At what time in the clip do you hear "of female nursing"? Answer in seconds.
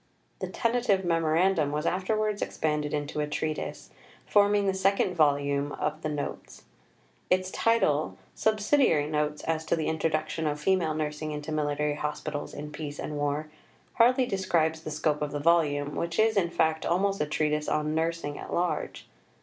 10.47-11.29